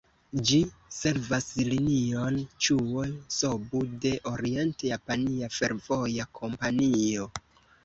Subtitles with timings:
[0.51, 0.59] Ĝi
[0.99, 7.33] servas Linion Ĉuo-Sobu de Orient-Japania Fervoja Kompanio.